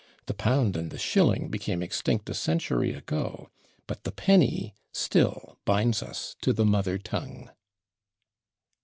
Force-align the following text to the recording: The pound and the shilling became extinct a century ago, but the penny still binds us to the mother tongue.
The 0.25 0.33
pound 0.33 0.75
and 0.75 0.89
the 0.89 0.97
shilling 0.97 1.49
became 1.49 1.83
extinct 1.83 2.27
a 2.27 2.33
century 2.33 2.91
ago, 2.95 3.49
but 3.85 4.03
the 4.03 4.11
penny 4.11 4.73
still 4.91 5.59
binds 5.63 6.01
us 6.01 6.35
to 6.41 6.53
the 6.53 6.65
mother 6.65 6.97
tongue. 6.97 7.51